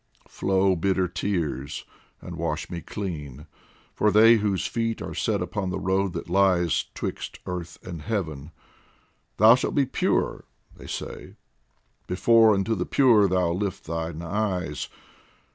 Flow, 0.27 0.75
bitter 0.75 1.07
tears, 1.07 1.85
and 2.21 2.35
wash 2.35 2.71
me 2.71 2.81
clean! 2.81 3.45
for 3.93 4.09
they 4.09 4.37
Whose 4.37 4.65
feet 4.65 4.99
are 4.99 5.13
set 5.13 5.43
upon 5.43 5.69
the 5.69 5.77
road 5.79 6.13
that 6.13 6.27
lies 6.27 6.85
'Twixt 6.95 7.37
Earth 7.45 7.77
and 7.83 8.01
Heaven:" 8.01 8.49
Thou 9.37 9.53
shalt 9.53 9.75
be 9.75 9.85
pure," 9.85 10.45
they 10.75 10.87
say, 10.87 11.35
"Before 12.07 12.55
unto 12.55 12.73
the 12.73 12.87
pure 12.87 13.27
thou 13.27 13.51
lift 13.51 13.83
thine 13.85 14.23
eyes." 14.23 14.89